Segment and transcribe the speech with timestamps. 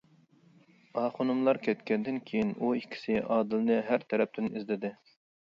[1.01, 4.95] ئاخۇنۇملار كەتكەندىن كېيىن ئۇ ئىككىسى ئادىلنى ھەر تەرەپتىن ئىزدىدى.